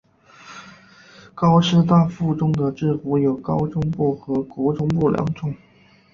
[1.35, 5.53] 高师大附中的制服有高中部和国中部两种。